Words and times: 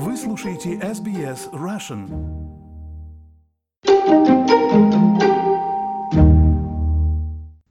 Вы 0.00 0.16
слушаете 0.16 0.74
SBS 0.74 1.50
Russian. 1.52 2.06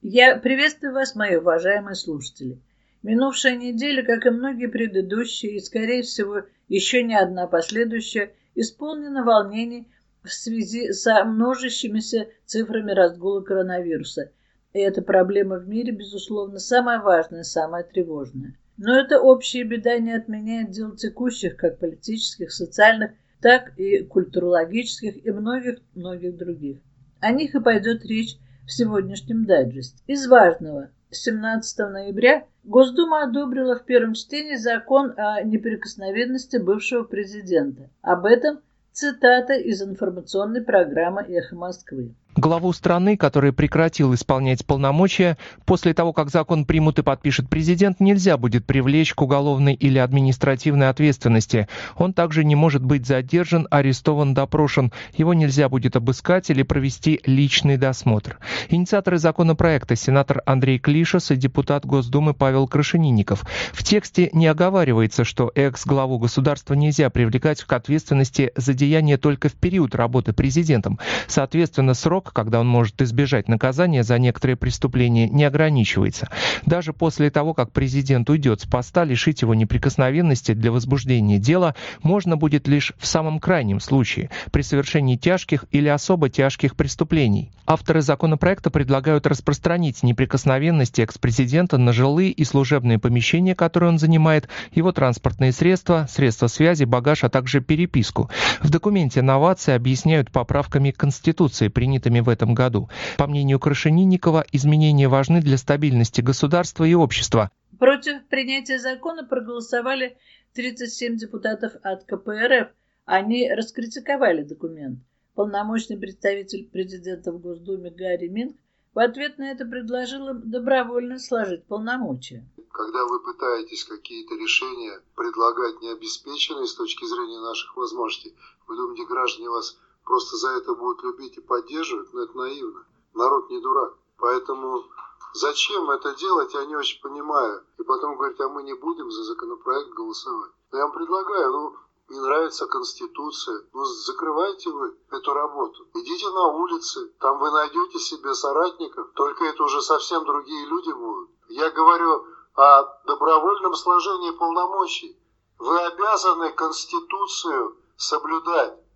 Я 0.01 0.35
приветствую 0.35 0.93
вас, 0.93 1.15
мои 1.15 1.37
уважаемые 1.37 1.95
слушатели. 1.95 2.61
Минувшая 3.01 3.55
неделя, 3.55 4.03
как 4.03 4.25
и 4.25 4.29
многие 4.29 4.67
предыдущие, 4.67 5.55
и, 5.55 5.59
скорее 5.61 6.01
всего, 6.01 6.41
еще 6.67 7.01
не 7.01 7.17
одна 7.17 7.47
последующая, 7.47 8.33
исполнена 8.55 9.23
волнений 9.23 9.87
в 10.21 10.29
связи 10.29 10.91
со 10.91 11.23
множащимися 11.23 12.27
цифрами 12.45 12.91
разгула 12.91 13.39
коронавируса. 13.39 14.33
И 14.73 14.79
эта 14.79 15.01
проблема 15.01 15.59
в 15.59 15.69
мире, 15.69 15.93
безусловно, 15.93 16.59
самая 16.59 16.99
важная, 16.99 17.43
самая 17.43 17.85
тревожная. 17.85 18.57
Но 18.77 18.95
эта 18.95 19.19
общая 19.19 19.63
беда 19.63 19.97
не 19.97 20.13
отменяет 20.13 20.69
дел 20.69 20.95
текущих, 20.95 21.57
как 21.57 21.79
политических, 21.79 22.51
социальных, 22.51 23.11
так 23.41 23.77
и 23.77 24.03
культурологических 24.03 25.25
и 25.25 25.31
многих-многих 25.31 26.37
других. 26.37 26.79
О 27.19 27.31
них 27.31 27.55
и 27.55 27.59
пойдет 27.59 28.05
речь 28.05 28.37
в 28.65 28.71
сегодняшнем 28.71 29.45
дайджесте. 29.45 30.01
Из 30.07 30.27
важного. 30.27 30.91
17 31.09 31.79
ноября 31.79 32.45
Госдума 32.63 33.23
одобрила 33.23 33.79
в 33.79 33.85
первом 33.85 34.13
чтении 34.13 34.55
закон 34.55 35.13
о 35.15 35.41
неприкосновенности 35.41 36.57
бывшего 36.57 37.03
президента. 37.03 37.89
Об 38.01 38.25
этом 38.25 38.59
цитата 38.91 39.53
из 39.53 39.81
информационной 39.81 40.61
программы 40.61 41.21
«Эхо 41.21 41.55
Москвы». 41.55 42.13
Главу 42.37 42.71
страны, 42.71 43.17
который 43.17 43.51
прекратил 43.51 44.13
исполнять 44.13 44.63
полномочия, 44.63 45.39
после 45.65 45.95
того, 45.95 46.13
как 46.13 46.29
закон 46.29 46.65
примут 46.65 46.99
и 46.99 47.01
подпишет 47.01 47.49
президент, 47.49 47.99
нельзя 47.99 48.37
будет 48.37 48.63
привлечь 48.63 49.15
к 49.15 49.21
уголовной 49.23 49.73
или 49.73 49.97
административной 49.97 50.89
ответственности. 50.89 51.67
Он 51.95 52.13
также 52.13 52.43
не 52.43 52.53
может 52.53 52.83
быть 52.83 53.07
задержан, 53.07 53.67
арестован, 53.71 54.35
допрошен. 54.35 54.91
Его 55.15 55.33
нельзя 55.33 55.67
будет 55.67 55.95
обыскать 55.95 56.51
или 56.51 56.61
провести 56.61 57.21
личный 57.25 57.75
досмотр. 57.75 58.37
Инициаторы 58.69 59.17
законопроекта 59.17 59.95
сенатор 59.95 60.43
Андрей 60.45 60.77
Клишес 60.77 61.31
и 61.31 61.35
депутат 61.37 61.87
Госдумы 61.87 62.35
Павел 62.35 62.67
Крашенинников. 62.67 63.45
В 63.73 63.83
тексте 63.83 64.29
не 64.31 64.45
оговаривается, 64.45 65.23
что 65.23 65.51
экс-главу 65.55 66.19
государства 66.19 66.75
нельзя 66.75 67.09
привлекать 67.09 67.63
к 67.63 67.73
ответственности 67.73 68.51
за 68.55 68.75
деяния 68.75 69.17
только 69.17 69.49
в 69.49 69.53
период 69.53 69.95
работы 69.95 70.33
президентом. 70.33 70.99
Соответственно, 71.25 71.95
срок 71.95 72.26
когда 72.33 72.59
он 72.59 72.67
может 72.67 73.01
избежать 73.01 73.47
наказания 73.47 74.03
за 74.03 74.17
некоторые 74.19 74.55
преступления, 74.55 75.29
не 75.29 75.43
ограничивается. 75.43 76.29
Даже 76.65 76.93
после 76.93 77.29
того, 77.29 77.53
как 77.53 77.71
президент 77.71 78.29
уйдет 78.29 78.61
с 78.61 78.65
поста, 78.65 79.03
лишить 79.03 79.41
его 79.41 79.53
неприкосновенности 79.53 80.53
для 80.53 80.71
возбуждения 80.71 81.39
дела 81.39 81.75
можно 82.03 82.37
будет 82.37 82.67
лишь 82.67 82.93
в 82.97 83.07
самом 83.07 83.39
крайнем 83.39 83.79
случае, 83.79 84.29
при 84.51 84.61
совершении 84.61 85.15
тяжких 85.15 85.65
или 85.71 85.87
особо 85.87 86.29
тяжких 86.29 86.75
преступлений. 86.75 87.51
Авторы 87.65 88.01
законопроекта 88.01 88.71
предлагают 88.71 89.27
распространить 89.27 90.03
неприкосновенность 90.03 90.99
экс-президента 90.99 91.77
на 91.77 91.91
жилые 91.91 92.31
и 92.31 92.43
служебные 92.43 92.97
помещения, 92.97 93.55
которые 93.55 93.89
он 93.89 93.99
занимает, 93.99 94.47
его 94.71 94.91
транспортные 94.91 95.51
средства, 95.51 96.07
средства 96.09 96.47
связи, 96.47 96.85
багаж, 96.85 97.23
а 97.23 97.29
также 97.29 97.61
переписку. 97.61 98.29
В 98.61 98.69
документе 98.69 99.21
новации 99.21 99.73
объясняют 99.73 100.31
поправками 100.31 100.91
Конституции, 100.91 101.67
принятыми 101.67 102.16
выборами 102.17 102.21
в 102.21 102.29
этом 102.29 102.53
году. 102.53 102.89
По 103.17 103.27
мнению 103.27 103.59
Крашенинникова, 103.59 104.45
изменения 104.51 105.07
важны 105.07 105.41
для 105.41 105.57
стабильности 105.57 106.21
государства 106.21 106.83
и 106.83 106.93
общества. 106.93 107.49
Против 107.79 108.25
принятия 108.27 108.79
закона 108.79 109.23
проголосовали 109.23 110.17
37 110.53 111.17
депутатов 111.17 111.73
от 111.83 112.05
КПРФ. 112.05 112.69
Они 113.05 113.49
раскритиковали 113.51 114.43
документ. 114.43 114.99
Полномочный 115.35 115.97
представитель 115.97 116.67
президента 116.67 117.31
в 117.31 117.39
Госдуме 117.39 117.91
Гарри 117.91 118.27
Минг 118.27 118.55
в 118.93 118.99
ответ 118.99 119.37
на 119.37 119.51
это 119.51 119.65
предложил 119.65 120.29
им 120.29 120.49
добровольно 120.49 121.19
сложить 121.19 121.65
полномочия. 121.65 122.43
Когда 122.71 123.05
вы 123.05 123.19
пытаетесь 123.19 123.83
какие-то 123.83 124.35
решения 124.35 124.99
предлагать 125.15 125.81
необеспеченные 125.81 126.65
с 126.65 126.73
точки 126.73 127.05
зрения 127.05 127.39
наших 127.39 127.77
возможностей, 127.77 128.35
вы 128.67 128.75
думаете, 128.75 129.05
граждане 129.05 129.49
вас 129.49 129.77
просто 130.07 130.37
за 130.37 130.49
это 130.51 130.73
будут 130.73 131.03
любить 131.03 131.37
и 131.37 131.41
поддерживать, 131.41 132.13
но 132.13 132.23
это 132.23 132.37
наивно. 132.37 132.85
Народ 133.13 133.49
не 133.49 133.59
дурак. 133.59 133.93
Поэтому 134.17 134.85
зачем 135.33 135.89
это 135.91 136.15
делать, 136.15 136.53
я 136.53 136.65
не 136.65 136.75
очень 136.75 137.01
понимаю. 137.01 137.63
И 137.77 137.83
потом 137.83 138.15
говорить, 138.15 138.39
а 138.39 138.47
мы 138.47 138.63
не 138.63 138.73
будем 138.73 139.11
за 139.11 139.23
законопроект 139.23 139.89
голосовать. 139.89 140.51
Но 140.71 140.77
я 140.77 140.85
вам 140.85 140.93
предлагаю, 140.93 141.51
ну, 141.51 141.75
не 142.09 142.19
нравится 142.19 142.67
Конституция, 142.67 143.65
ну 143.73 143.83
закрывайте 143.83 144.69
вы 144.69 144.95
эту 145.11 145.33
работу. 145.33 145.87
Идите 145.93 146.29
на 146.29 146.47
улицы, 146.47 147.09
там 147.19 147.37
вы 147.39 147.51
найдете 147.51 147.99
себе 147.99 148.33
соратников, 148.33 149.11
только 149.13 149.43
это 149.43 149.63
уже 149.63 149.81
совсем 149.81 150.23
другие 150.23 150.65
люди 150.67 150.91
будут. 150.91 151.29
Я 151.49 151.69
говорю 151.69 152.25
о 152.55 152.83
добровольном 153.05 153.75
сложении 153.75 154.31
полномочий. 154.31 155.19
Вы 155.59 155.77
обязаны 155.79 156.51
Конституцию 156.51 157.75
соблюдать. 157.97 158.86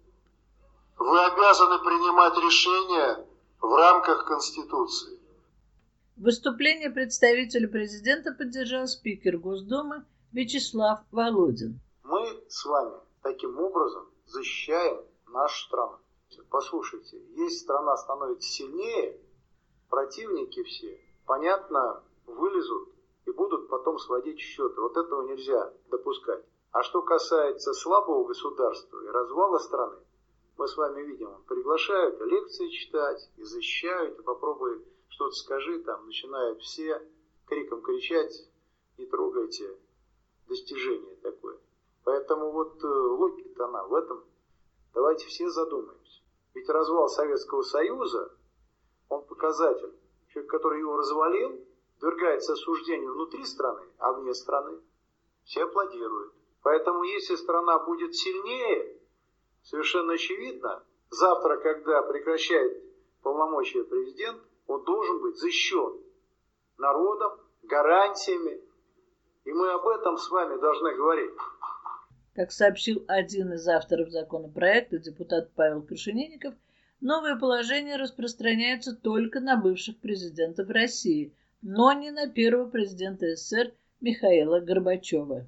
Вы 1.04 1.20
обязаны 1.20 1.80
принимать 1.80 2.38
решения 2.38 3.28
в 3.60 3.74
рамках 3.74 4.24
Конституции. 4.28 5.20
Выступление 6.16 6.92
представителя 6.92 7.68
президента 7.68 8.32
поддержал 8.32 8.86
спикер 8.86 9.40
Госдумы 9.40 10.06
Вячеслав 10.32 11.00
Володин. 11.12 11.80
Мы 12.04 12.44
с 12.48 12.64
вами 12.66 13.00
таким 13.24 13.60
образом 13.60 14.12
защищаем 14.28 15.02
нашу 15.30 15.66
страну. 15.66 15.98
Послушайте, 16.52 17.20
если 17.36 17.58
страна 17.58 17.98
становится 17.98 18.48
сильнее, 18.48 19.20
противники 19.90 20.62
все, 20.62 21.02
понятно, 21.26 22.04
вылезут 22.28 22.90
и 23.26 23.32
будут 23.32 23.70
потом 23.70 23.98
сводить 23.98 24.40
счеты. 24.40 24.80
Вот 24.80 24.96
этого 24.96 25.24
нельзя 25.24 25.74
допускать. 25.90 26.46
А 26.72 26.84
что 26.84 27.02
касается 27.02 27.74
слабого 27.74 28.28
государства 28.28 29.04
и 29.04 29.08
развала 29.08 29.58
страны, 29.58 29.98
мы 30.58 30.68
с 30.68 30.78
вами 30.78 31.02
видим, 31.04 31.44
приглашают 31.48 32.20
лекции 32.22 32.70
читать 32.70 33.30
и 33.38 33.44
защищают, 33.44 34.20
и 34.20 34.24
попробуй 34.24 34.86
что-то 35.10 35.36
скажи, 35.36 35.80
там 35.84 36.06
начинают 36.06 36.62
все 36.62 37.02
криком 37.48 37.82
кричать, 37.82 38.48
не 38.98 39.06
трогайте 39.06 39.78
достижение 40.48 41.16
такое. 41.18 41.58
Поэтому 42.04 42.52
вот 42.52 42.84
э, 42.84 42.88
логика-то 42.88 43.66
она 43.66 43.84
в 43.86 43.94
этом. 43.94 44.24
Давайте 44.94 45.28
все 45.28 45.50
задумаемся. 45.50 46.22
Ведь 46.54 46.68
развал 46.70 47.08
Советского 47.08 47.62
Союза, 47.62 48.32
он 49.10 49.24
показатель. 49.24 49.94
Человек, 50.30 50.52
который 50.52 50.80
его 50.80 50.98
развалил, 50.98 51.60
подвергается 52.00 52.54
осуждению 52.54 53.14
внутри 53.14 53.46
страны, 53.46 53.84
а 53.98 54.14
вне 54.14 54.34
страны. 54.34 54.80
Все 55.44 55.64
аплодируют. 55.64 56.34
Поэтому 56.64 57.04
если 57.04 57.36
страна 57.36 57.80
будет 57.80 58.16
сильнее, 58.16 59.01
совершенно 59.64 60.14
очевидно, 60.14 60.84
завтра, 61.10 61.58
когда 61.58 62.02
прекращает 62.04 62.84
полномочия 63.22 63.84
президент, 63.84 64.42
он 64.68 64.84
должен 64.84 65.22
быть 65.22 65.38
защищен 65.38 66.02
народом, 66.78 67.40
гарантиями. 67.64 68.60
И 69.46 69.52
мы 69.52 69.72
об 69.72 69.88
этом 69.88 70.18
с 70.18 70.30
вами 70.30 70.60
должны 70.60 70.96
говорить. 70.96 71.34
Как 72.34 72.52
сообщил 72.52 73.04
один 73.08 73.54
из 73.54 73.68
авторов 73.68 74.10
законопроекта, 74.10 74.98
депутат 74.98 75.52
Павел 75.54 75.82
Крашенинников, 75.82 76.54
новое 77.02 77.38
положение 77.38 77.98
распространяется 77.98 78.96
только 78.96 79.40
на 79.40 79.58
бывших 79.58 80.00
президентов 80.00 80.70
России, 80.70 81.36
но 81.62 81.92
не 81.94 82.12
на 82.12 82.28
первого 82.28 82.70
президента 82.70 83.36
СССР 83.36 83.74
Михаила 84.00 84.60
Горбачева. 84.60 85.46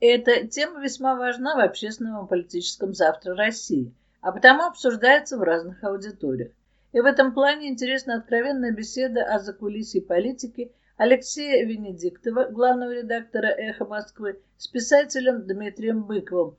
Эта 0.00 0.46
тема 0.46 0.80
весьма 0.80 1.14
важна 1.14 1.56
в 1.56 1.60
общественном 1.60 2.24
и 2.24 2.28
политическом 2.28 2.94
завтра 2.94 3.34
России, 3.34 3.94
а 4.20 4.32
потому 4.32 4.64
обсуждается 4.64 5.38
в 5.38 5.42
разных 5.42 5.82
аудиториях. 5.84 6.52
И 6.92 7.00
в 7.00 7.04
этом 7.04 7.32
плане 7.32 7.68
интересна 7.68 8.16
откровенная 8.16 8.72
беседа 8.72 9.22
о 9.24 9.38
закулисье 9.38 10.02
политики 10.02 10.72
Алексея 10.96 11.66
Венедиктова, 11.66 12.44
главного 12.50 12.92
редактора 12.92 13.46
«Эхо 13.46 13.84
Москвы», 13.84 14.40
с 14.58 14.68
писателем 14.68 15.46
Дмитрием 15.46 16.04
Быковым. 16.04 16.56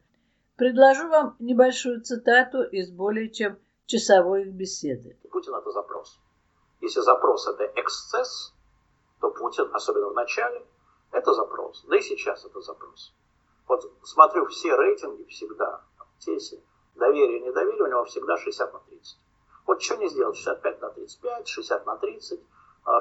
Предложу 0.58 1.08
вам 1.10 1.36
небольшую 1.40 2.02
цитату 2.02 2.64
из 2.64 2.90
более 2.90 3.30
чем 3.30 3.58
часовой 3.86 4.46
беседы. 4.46 5.18
Путин– 5.32 5.54
это 5.56 5.72
запрос. 5.72 6.20
Если 6.82 7.00
запрос– 7.02 7.48
это 7.50 7.66
эксцесс, 7.80 8.54
то 9.22 9.32
Путин, 9.32 9.70
особенно 9.74 10.10
в 10.10 10.16
начале, 10.16 10.66
это 11.12 11.34
запрос. 11.34 11.86
Да 11.88 11.98
и 11.98 12.02
сейчас 12.02 12.46
это 12.46 12.60
запрос. 12.62 13.14
Вот 13.68 13.92
смотрю 14.04 14.46
все 14.48 14.76
рейтинги 14.76 15.24
всегда, 15.26 15.82
тесе, 16.20 16.62
доверие, 16.96 17.40
недоверие, 17.40 17.84
у 17.84 17.88
него 17.88 18.04
всегда 18.06 18.38
60 18.38 18.74
на 18.74 18.80
30. 18.80 19.20
Вот 19.66 19.82
что 19.82 19.96
не 19.98 20.08
сделать, 20.10 20.38
65 20.38 20.82
на 20.82 20.90
35, 20.90 21.48
60 21.48 21.86
на 21.86 21.98
30, 21.98 22.40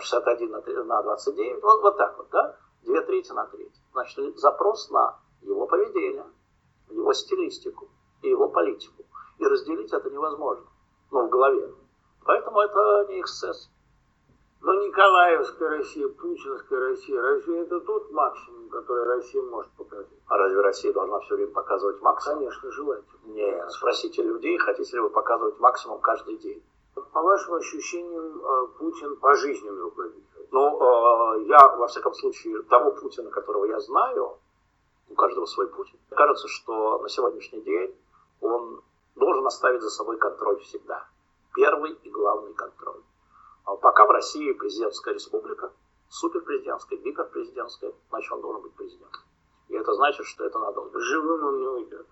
61 0.01 0.87
на 0.87 1.03
29, 1.03 1.63
вот, 1.63 1.83
вот 1.83 1.97
так 1.97 2.17
вот, 2.17 2.29
да? 2.31 2.57
Две 2.83 3.01
трети 3.03 3.33
на 3.33 3.47
треть. 3.47 3.75
Значит, 3.93 4.39
запрос 4.39 4.91
на 4.91 5.19
его 5.43 5.67
поведение. 5.67 6.27
стилистику 7.13 7.89
и 8.23 8.29
его 8.29 8.49
политику. 8.49 9.05
И 9.39 9.45
разделить 9.45 9.93
это 9.93 10.11
невозможно. 10.11 10.67
Ну, 11.11 11.27
в 11.27 11.31
голове. 11.31 11.75
Поэтому 12.25 12.61
это 12.61 13.07
не 13.09 13.21
эксцесс. 13.21 13.71
Но 14.65 14.73
Николаевская 14.73 15.69
Россия, 15.69 16.09
Путинская 16.09 16.81
Россия, 16.81 17.21
разве 17.21 17.61
это 17.61 17.81
тот 17.81 18.11
максимум, 18.11 18.71
который 18.71 19.05
Россия 19.05 19.43
может 19.43 19.71
показать? 19.73 20.07
А 20.27 20.39
разве 20.39 20.59
Россия 20.63 20.91
должна 20.91 21.21
все 21.21 21.35
время 21.35 21.53
показывать 21.53 22.01
максимум? 22.01 22.39
Конечно, 22.39 22.73
желательно. 22.73 23.19
Нет, 23.27 23.71
спросите 23.73 24.23
людей, 24.23 24.57
хотите 24.57 24.97
ли 24.97 25.01
вы 25.01 25.11
показывать 25.11 25.61
максимум 25.61 26.01
каждый 26.01 26.39
день. 26.39 26.63
По 26.95 27.21
вашим 27.21 27.55
ощущениям, 27.57 28.41
э, 28.43 28.67
Путин 28.79 29.17
пожизненный 29.17 29.83
руководитель? 29.83 30.49
Ну, 30.51 30.81
э, 30.81 31.43
я, 31.43 31.69
во 31.77 31.87
всяком 31.87 32.15
случае, 32.15 32.63
того 32.63 32.93
Путина, 32.93 33.29
которого 33.29 33.67
я 33.67 33.79
знаю, 33.81 34.39
у 35.11 35.15
каждого 35.15 35.45
свой 35.45 35.69
Путин, 35.69 35.99
кажется, 36.09 36.49
что 36.49 37.01
на 37.01 37.09
сегодняшний 37.11 37.61
день 37.61 37.95
он 38.41 38.81
должен 39.15 39.47
оставить 39.47 39.83
за 39.83 39.91
собой 39.91 40.17
контроль 40.17 40.59
всегда. 40.61 41.07
Первый 41.55 41.93
и 41.93 42.09
главный 42.09 42.55
контроль. 42.55 43.03
А 43.65 43.77
пока 43.77 44.07
в 44.07 44.11
России 44.11 44.53
президентская 44.53 45.15
республика, 45.15 45.73
суперпрезидентская, 46.09 46.99
гиперпрезидентская, 46.99 47.93
значит, 48.11 48.33
он 48.33 48.41
должен 48.41 48.63
быть 48.63 48.75
президентом. 48.75 49.23
И 49.69 49.75
это 49.75 49.93
значит, 49.95 50.27
что 50.27 50.45
это 50.45 50.59
надолго. 50.59 51.01
Живым 51.01 51.45
он 51.45 51.59
не 51.59 51.67
уйдет. 51.67 52.07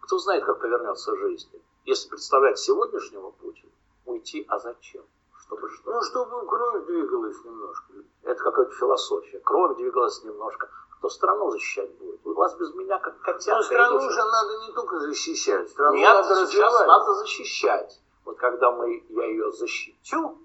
Кто 0.00 0.18
знает, 0.18 0.44
как 0.44 0.60
повернется 0.60 1.16
жизнь. 1.16 1.48
Если 1.84 2.08
представлять 2.08 2.58
сегодняшнего 2.58 3.30
Путина, 3.30 3.70
уйти, 4.04 4.44
а 4.48 4.58
зачем? 4.58 5.04
Чтобы 5.40 5.70
что? 5.70 5.92
Ну, 5.92 6.02
чтобы 6.02 6.46
кровь 6.46 6.86
двигалась 6.86 7.44
немножко. 7.44 7.92
Это 8.22 8.42
какая-то 8.42 8.72
философия. 8.72 9.38
Кровь 9.40 9.76
двигалась 9.76 10.22
немножко. 10.24 10.68
Кто 10.98 11.08
страну 11.08 11.50
защищать 11.50 11.96
будет? 11.98 12.26
У 12.26 12.34
вас 12.34 12.56
без 12.56 12.74
меня 12.74 12.98
как 12.98 13.20
котята. 13.20 13.58
Но 13.58 13.62
страну 13.62 14.00
же 14.10 14.24
надо 14.24 14.58
не 14.66 14.72
только 14.72 14.98
защищать. 14.98 15.68
Страну 15.70 15.96
Нет, 15.96 16.08
надо 16.08 16.46
сейчас 16.46 16.72
развивать. 16.72 16.86
надо 16.88 17.14
защищать. 17.14 18.00
Вот 18.24 18.36
когда 18.38 18.72
мы, 18.72 19.04
я 19.08 19.26
ее 19.26 19.52
защитю, 19.52 20.38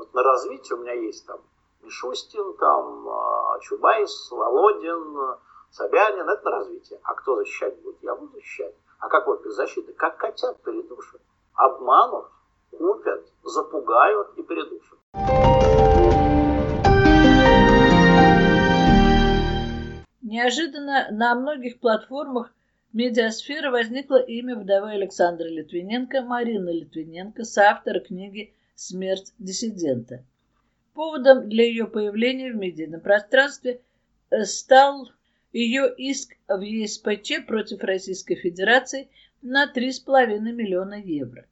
вот 0.00 0.14
на 0.14 0.22
развитие 0.22 0.78
у 0.78 0.80
меня 0.80 0.94
есть 0.94 1.26
там 1.26 1.40
Мишустин, 1.82 2.56
там 2.56 3.06
а, 3.06 3.58
Чубайс, 3.60 4.30
Володин, 4.30 5.36
Собянин, 5.70 6.26
это 6.26 6.42
на 6.42 6.50
развитие. 6.52 6.98
А 7.02 7.12
кто 7.12 7.36
защищать 7.36 7.78
будет? 7.82 7.98
Я 8.00 8.14
буду 8.14 8.32
защищать. 8.32 8.74
А 8.98 9.08
как 9.10 9.26
вот 9.26 9.44
без 9.44 9.52
защиты? 9.52 9.92
Как 9.92 10.16
котят 10.16 10.62
передушат. 10.62 11.20
Обманут, 11.52 12.28
купят, 12.70 13.26
запугают 13.42 14.38
и 14.38 14.42
передушат. 14.42 14.98
Неожиданно 20.22 21.08
на 21.10 21.34
многих 21.34 21.78
платформах 21.78 22.50
медиасферы 22.94 23.70
возникло 23.70 24.16
имя 24.16 24.56
вдовы 24.56 24.92
Александра 24.92 25.44
Литвиненко, 25.44 26.22
Марины 26.22 26.70
Литвиненко, 26.70 27.44
соавтора 27.44 28.00
книги 28.00 28.54
«Смерть 28.82 29.34
диссидента». 29.38 30.24
Поводом 30.94 31.50
для 31.50 31.64
ее 31.64 31.86
появления 31.86 32.50
в 32.50 32.56
медийном 32.56 33.02
пространстве 33.02 33.82
э, 34.30 34.44
стал 34.44 35.10
ее 35.52 35.94
иск 35.98 36.30
в 36.48 36.62
ЕСПЧ 36.62 37.46
против 37.46 37.82
Российской 37.82 38.36
Федерации 38.36 39.10
на 39.42 39.70
3,5 39.70 40.40
миллиона 40.40 40.94
евро. 40.94 41.44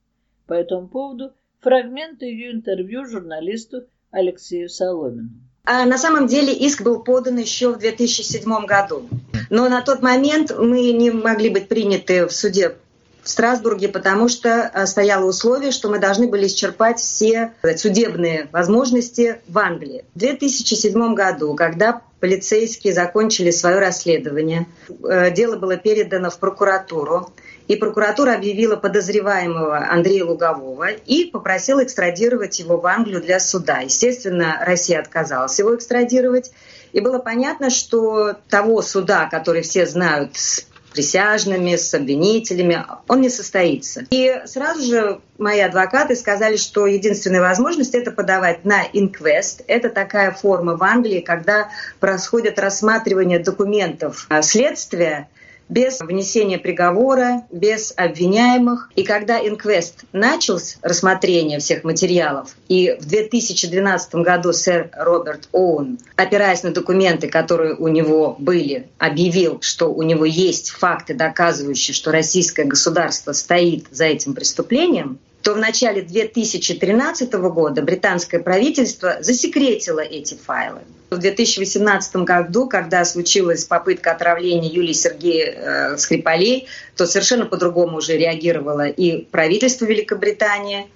По 0.46 0.54
этому 0.54 0.88
поводу 0.88 1.34
фрагменты 1.60 2.25
ее 2.25 2.50
интервью 2.50 3.04
журналисту 3.04 3.84
Алексею 4.10 4.70
Соломину. 4.70 5.28
А 5.64 5.84
на 5.84 5.98
самом 5.98 6.28
деле 6.28 6.54
иск 6.54 6.80
был 6.80 7.04
подан 7.04 7.36
еще 7.36 7.75
в 7.75 7.78
2007 7.78 8.64
году. 8.64 9.06
Но 9.50 9.69
на 9.69 9.82
тот 9.82 10.00
момент 10.00 10.50
мы 10.58 10.92
не 10.92 11.10
могли 11.10 11.50
быть 11.50 11.69
приняты 11.69 12.25
в 12.26 12.32
суде 12.32 12.78
в 13.22 13.28
Страсбурге, 13.28 13.88
потому 13.88 14.28
что 14.28 14.62
а, 14.62 14.86
стояло 14.86 15.26
условие, 15.26 15.70
что 15.70 15.88
мы 15.88 15.98
должны 15.98 16.28
были 16.28 16.46
исчерпать 16.46 16.98
все 16.98 17.52
судебные 17.76 18.48
возможности 18.52 19.40
в 19.48 19.58
Англии. 19.58 20.04
В 20.14 20.18
2007 20.18 21.14
году, 21.14 21.54
когда 21.54 22.02
полицейские 22.20 22.92
закончили 22.92 23.50
свое 23.50 23.78
расследование, 23.78 24.66
э, 24.88 25.30
дело 25.30 25.56
было 25.56 25.76
передано 25.76 26.30
в 26.30 26.38
прокуратуру, 26.38 27.32
и 27.68 27.76
прокуратура 27.76 28.34
объявила 28.34 28.76
подозреваемого 28.76 29.90
Андрея 29.90 30.24
Лугового 30.24 30.88
и 30.88 31.26
попросила 31.26 31.84
экстрадировать 31.84 32.58
его 32.58 32.78
в 32.78 32.86
Англию 32.86 33.20
для 33.20 33.38
суда. 33.38 33.80
Естественно, 33.80 34.58
Россия 34.64 35.00
отказалась 35.00 35.58
его 35.58 35.76
экстрадировать. 35.76 36.50
И 36.92 37.00
было 37.00 37.18
понятно, 37.18 37.68
что 37.68 38.34
того 38.48 38.80
суда, 38.80 39.28
который 39.30 39.60
все 39.60 39.84
знают 39.86 40.36
с 40.36 40.66
присяжными, 40.98 41.76
с 41.76 41.94
обвинителями, 41.94 42.84
он 43.06 43.20
не 43.20 43.28
состоится. 43.28 44.04
И 44.10 44.42
сразу 44.46 44.82
же 44.82 45.20
мои 45.38 45.60
адвокаты 45.60 46.16
сказали, 46.16 46.56
что 46.56 46.88
единственная 46.88 47.40
возможность 47.40 47.94
это 47.94 48.10
подавать 48.10 48.64
на 48.64 48.82
инквест. 48.92 49.62
Это 49.68 49.90
такая 49.90 50.32
форма 50.32 50.76
в 50.76 50.82
Англии, 50.82 51.20
когда 51.20 51.68
происходит 52.00 52.58
рассматривание 52.58 53.38
документов 53.38 54.26
следствия 54.42 55.28
без 55.68 56.00
внесения 56.00 56.58
приговора, 56.58 57.46
без 57.50 57.92
обвиняемых. 57.96 58.90
И 58.96 59.02
когда 59.02 59.38
инквест 59.38 60.04
начал 60.12 60.58
рассмотрение 60.82 61.58
всех 61.58 61.84
материалов, 61.84 62.54
и 62.68 62.96
в 63.00 63.06
2012 63.06 64.14
году 64.16 64.52
сэр 64.52 64.90
Роберт 64.96 65.48
Оуэн, 65.52 65.98
опираясь 66.16 66.62
на 66.62 66.70
документы, 66.70 67.28
которые 67.28 67.74
у 67.74 67.88
него 67.88 68.36
были, 68.38 68.88
объявил, 68.98 69.60
что 69.60 69.92
у 69.92 70.02
него 70.02 70.24
есть 70.24 70.70
факты, 70.70 71.14
доказывающие, 71.14 71.94
что 71.94 72.12
российское 72.12 72.64
государство 72.64 73.32
стоит 73.32 73.86
за 73.90 74.04
этим 74.04 74.34
преступлением, 74.34 75.18
то 75.48 75.54
в 75.54 75.56
начале 75.56 76.02
2013 76.02 77.32
года 77.32 77.80
британское 77.80 78.38
правительство 78.38 79.16
засекретило 79.20 80.00
эти 80.00 80.34
файлы. 80.34 80.80
В 81.08 81.16
2018 81.16 82.16
году, 82.16 82.68
когда 82.68 83.02
случилась 83.06 83.64
попытка 83.64 84.12
отравления 84.12 84.68
Юлии 84.68 84.92
Сергея 84.92 85.94
э, 85.94 85.96
Скрипалей, 85.96 86.68
то 86.96 87.06
совершенно 87.06 87.46
по-другому 87.46 87.96
уже 87.96 88.18
реагировало 88.18 88.88
и 88.88 89.24
правительство 89.24 89.86
Великобритании. 89.86 90.86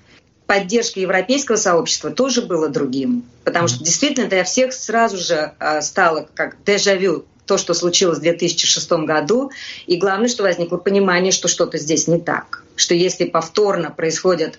Поддержка 0.44 1.00
европейского 1.00 1.56
сообщества 1.56 2.10
тоже 2.10 2.42
было 2.42 2.68
другим, 2.68 3.24
потому 3.44 3.68
что 3.68 3.82
действительно 3.82 4.28
для 4.28 4.44
всех 4.44 4.74
сразу 4.74 5.16
же 5.16 5.54
э, 5.58 5.80
стало 5.80 6.28
как 6.34 6.62
дежавю 6.66 7.24
то, 7.46 7.58
что 7.58 7.74
случилось 7.74 8.18
в 8.18 8.22
2006 8.22 8.90
году. 9.04 9.50
И 9.86 9.96
главное, 9.96 10.28
что 10.28 10.42
возникло 10.42 10.76
понимание, 10.76 11.32
что 11.32 11.48
что-то 11.48 11.78
здесь 11.78 12.08
не 12.08 12.20
так. 12.20 12.64
Что 12.76 12.94
если 12.94 13.24
повторно 13.24 13.90
происходят 13.90 14.58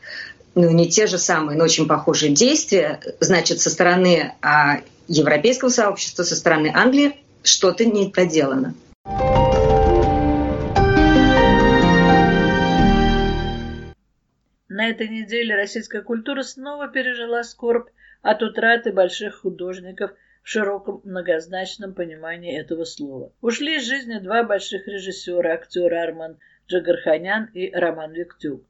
ну, 0.56 0.70
не 0.70 0.90
те 0.90 1.08
же 1.08 1.18
самые, 1.18 1.58
но 1.58 1.63
очень 1.63 1.88
похожие 1.88 2.32
действия, 2.32 3.00
значит, 3.20 3.60
со 3.60 3.70
стороны 3.70 4.34
а, 4.42 4.82
европейского 5.08 5.70
сообщества, 5.70 6.24
со 6.24 6.36
стороны 6.36 6.72
Англии 6.74 7.18
что-то 7.44 7.86
не 7.86 8.10
проделано. 8.10 8.75
На 14.70 14.90
этой 14.90 15.08
неделе 15.08 15.56
российская 15.56 16.02
культура 16.02 16.42
снова 16.42 16.88
пережила 16.88 17.44
скорбь 17.44 17.90
от 18.24 18.42
утраты 18.42 18.92
больших 18.92 19.42
художников 19.42 20.12
в 20.44 20.50
широком 20.50 21.02
многозначном 21.06 21.94
понимании 21.94 22.60
этого 22.60 22.84
слова. 22.84 23.32
Ушли 23.42 23.78
из 23.78 23.84
жизни 23.84 24.20
два 24.20 24.44
больших 24.44 24.88
режиссера, 24.88 25.54
актеры 25.54 25.98
Арман 25.98 26.38
Джагарханян 26.68 27.50
и 27.54 27.72
Роман 27.72 28.12
Виктюк. 28.12 28.64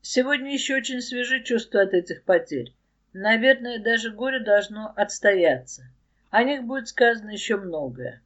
Сегодня 0.00 0.52
еще 0.52 0.76
очень 0.76 1.00
свежи 1.00 1.42
чувства 1.44 1.82
от 1.82 1.94
этих 1.94 2.24
потерь. 2.24 2.74
Наверное, 3.12 3.78
даже 3.78 4.10
горе 4.10 4.40
должно 4.40 4.92
отстояться. 4.96 5.84
О 6.30 6.42
них 6.42 6.64
будет 6.64 6.88
сказано 6.88 7.30
еще 7.30 7.56
многое. 7.56 8.20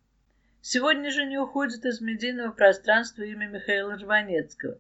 Сегодня 0.63 1.11
же 1.11 1.27
не 1.27 1.39
уходит 1.39 1.85
из 1.85 2.01
медийного 2.01 2.53
пространства 2.53 3.23
имя 3.23 3.47
Михаила 3.47 3.99
Жванецкого. 3.99 4.79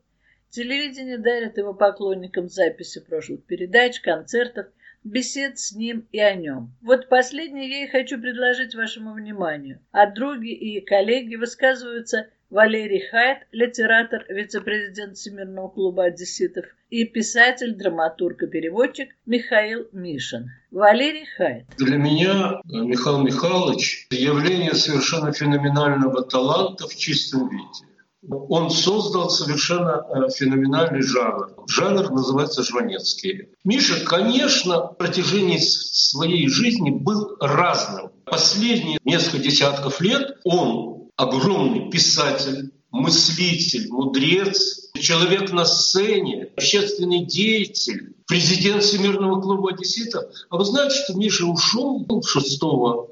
Телевидение 0.48 1.18
дарит 1.18 1.58
его 1.58 1.74
поклонникам 1.74 2.48
записи 2.48 3.00
прошлых 3.00 3.44
передач, 3.44 4.00
концертов, 4.00 4.68
бесед 5.06 5.58
с 5.58 5.72
ним 5.72 6.06
и 6.12 6.18
о 6.18 6.34
нем. 6.34 6.74
Вот 6.82 7.08
последнее 7.08 7.68
я 7.70 7.84
и 7.84 7.88
хочу 7.88 8.20
предложить 8.20 8.74
вашему 8.74 9.14
вниманию. 9.14 9.80
А 9.92 10.10
други 10.10 10.52
и 10.52 10.80
коллеги 10.80 11.36
высказываются 11.36 12.28
Валерий 12.50 13.04
Хайт, 13.08 13.38
литератор, 13.50 14.24
вице-президент 14.28 15.16
Всемирного 15.16 15.68
клуба 15.68 16.04
одесситов, 16.04 16.64
и 16.90 17.04
писатель, 17.04 17.74
драматург 17.74 18.44
и 18.44 18.46
переводчик 18.46 19.10
Михаил 19.26 19.88
Мишин. 19.92 20.50
Валерий 20.70 21.26
Хайт. 21.36 21.66
Для 21.76 21.96
меня 21.96 22.60
э, 22.62 22.76
Михаил 22.76 23.22
Михайлович– 23.22 24.06
явление 24.10 24.74
совершенно 24.74 25.32
феноменального 25.32 26.22
таланта 26.22 26.86
в 26.86 26.94
чистом 26.94 27.48
виде. 27.48 27.95
Он 28.28 28.70
создал 28.70 29.30
совершенно 29.30 30.04
э, 30.08 30.30
феноменальный 30.30 31.02
жанр. 31.02 31.54
Жанр 31.68 32.10
называется 32.10 32.62
жванецкий. 32.62 33.50
Миша, 33.64 34.04
конечно, 34.04 34.88
в 34.88 34.94
протяжении 34.96 35.58
своей 35.58 36.48
жизни 36.48 36.90
был 36.90 37.36
разным. 37.40 38.10
Последние 38.24 38.98
несколько 39.04 39.38
десятков 39.38 40.00
лет 40.00 40.38
он 40.44 41.08
огромный 41.16 41.90
писатель, 41.90 42.72
мыслитель, 42.90 43.88
мудрец, 43.90 44.90
человек 44.98 45.52
на 45.52 45.64
сцене, 45.64 46.48
общественный 46.56 47.24
деятель, 47.24 48.15
президент 48.26 48.82
Всемирного 48.82 49.40
клуба 49.40 49.70
одесситов. 49.70 50.24
А 50.50 50.56
вы 50.56 50.64
знаете, 50.64 50.96
что 50.96 51.14
Миша 51.14 51.46
ушел 51.46 52.04
6 52.22 52.62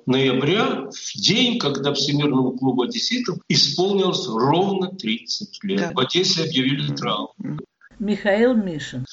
ноября, 0.07 0.91
в 0.91 1.17
день, 1.17 1.59
когда 1.59 1.95
Всемирному 1.95 2.53
клубу 2.53 2.83
одесситов 2.83 3.39
исполнилось 3.49 4.27
ровно 4.27 4.89
30 4.89 5.65
лет. 5.65 5.81
Да. 5.81 5.93
В 5.95 5.99
Одессе 6.01 6.45
объявили 6.45 6.95
травму. 6.95 7.35
Михаил 8.01 8.55
Мишин. 8.55 9.07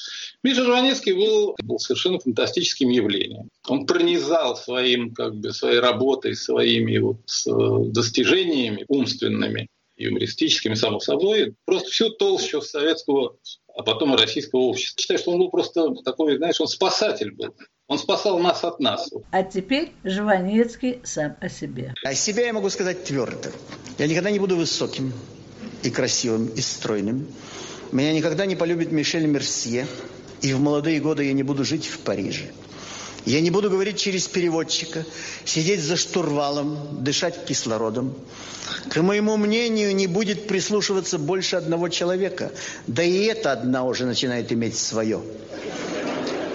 Миша 0.44 0.64
Жванецкий 0.66 1.14
был, 1.14 1.56
был 1.64 1.78
совершенно 1.78 2.20
фантастическим 2.20 2.90
явлением. 2.90 3.50
Он 3.68 3.86
пронизал 3.86 4.56
своим, 4.56 5.14
как 5.14 5.36
бы, 5.36 5.54
своей 5.54 5.80
работой, 5.80 6.36
своими 6.36 6.98
вот, 6.98 7.22
э, 7.48 7.92
достижениями 7.92 8.86
умственными 8.88 9.68
юмористическими, 10.02 10.74
само 10.74 11.00
собой, 11.00 11.56
просто 11.66 11.90
всю 11.90 12.10
толщу 12.10 12.62
советского, 12.62 13.38
а 13.76 13.84
потом 13.84 14.14
и 14.14 14.18
российского 14.18 14.62
общества. 14.62 15.02
Считаю, 15.02 15.20
что 15.20 15.32
он 15.32 15.40
был 15.40 15.50
просто 15.50 15.94
такой, 16.04 16.38
знаешь, 16.38 16.60
он 16.60 16.68
спасатель 16.68 17.32
был. 17.32 17.56
Он 17.88 17.98
спасал 17.98 18.40
нас 18.40 18.64
от 18.64 18.80
нас. 18.80 19.10
А 19.32 19.44
теперь 19.44 19.92
Жванецкий 20.06 21.02
сам 21.04 21.36
о 21.42 21.50
себе. 21.50 21.94
О 22.04 22.14
себе 22.14 22.46
я 22.46 22.54
могу 22.54 22.70
сказать 22.70 23.04
твердо. 23.04 23.50
Я 23.98 24.08
никогда 24.08 24.32
не 24.32 24.40
буду 24.40 24.56
высоким 24.56 25.12
и 25.84 25.90
красивым 25.90 26.48
и 26.48 26.62
стройным. 26.62 27.28
Меня 27.92 28.14
никогда 28.14 28.46
не 28.46 28.56
полюбит 28.56 28.92
Мишель 28.92 29.26
Мерсье. 29.26 29.88
И 30.42 30.54
в 30.54 30.62
молодые 30.62 31.02
годы 31.02 31.26
я 31.26 31.34
не 31.34 31.44
буду 31.44 31.66
жить 31.66 31.86
в 31.86 32.00
Париже. 32.00 32.46
Я 33.26 33.42
не 33.42 33.52
буду 33.52 33.70
говорить 33.70 34.00
через 34.00 34.28
переводчика, 34.28 35.06
сидеть 35.46 35.82
за 35.82 35.96
штурвалом, 35.96 37.04
дышать 37.04 37.46
кислородом. 37.46 38.16
К 38.90 39.02
моему 39.02 39.38
мнению, 39.38 39.96
не 39.96 40.08
будет 40.08 40.48
прислушиваться 40.48 41.18
больше 41.18 41.56
одного 41.56 41.90
человека. 41.90 42.52
Да 42.88 43.04
и 43.04 43.24
это 43.26 43.52
одна 43.52 43.84
уже 43.84 44.06
начинает 44.06 44.52
иметь 44.52 44.78
свое. 44.78 45.22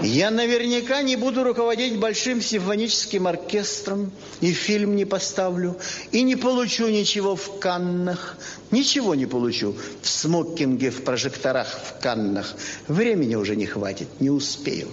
Я 0.02 0.30
наверняка 0.30 1.00
не 1.02 1.16
буду 1.16 1.42
руководить 1.42 1.98
большим 1.98 2.42
симфоническим 2.42 3.26
оркестром, 3.26 4.12
и 4.40 4.52
фильм 4.52 4.94
не 4.94 5.06
поставлю, 5.06 5.76
и 6.12 6.22
не 6.22 6.36
получу 6.36 6.88
ничего 6.88 7.34
в 7.34 7.58
Каннах. 7.58 8.36
Ничего 8.70 9.14
не 9.14 9.26
получу 9.26 9.74
в 10.02 10.08
смокинге, 10.08 10.90
в 10.90 11.02
прожекторах 11.02 11.68
в 11.68 12.02
Каннах. 12.02 12.54
Времени 12.88 13.36
уже 13.36 13.56
не 13.56 13.66
хватит, 13.66 14.08
не 14.20 14.28
успею. 14.28 14.88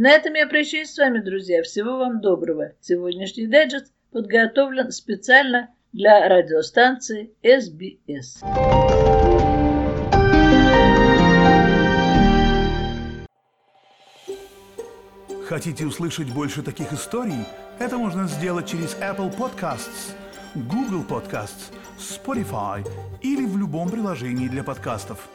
На 0.00 0.12
этом 0.12 0.32
я 0.32 0.46
прощаюсь 0.46 0.88
с 0.88 0.96
вами, 0.96 1.18
друзья. 1.18 1.62
Всего 1.62 1.98
вам 1.98 2.22
доброго. 2.22 2.72
Сегодняшний 2.80 3.46
дайджест 3.46 3.92
подготовлен 4.12 4.92
специально 4.92 5.68
для 5.92 6.26
радиостанции 6.26 7.34
SBS. 7.42 8.40
Хотите 15.44 15.84
услышать 15.84 16.32
больше 16.32 16.62
таких 16.62 16.94
историй? 16.94 17.44
Это 17.78 17.98
можно 17.98 18.26
сделать 18.26 18.66
через 18.66 18.96
Apple 19.02 19.36
Podcasts, 19.36 20.14
Google 20.54 21.04
Podcasts, 21.06 21.74
Spotify 21.98 22.88
или 23.20 23.44
в 23.44 23.58
любом 23.58 23.90
приложении 23.90 24.48
для 24.48 24.64
подкастов. 24.64 25.28